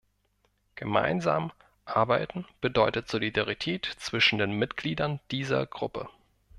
[0.73, 1.51] Gemeinsam
[1.85, 6.09] arbeiten bedeutet Solidarität zwischen den Mitgliedern dieser Gruppe.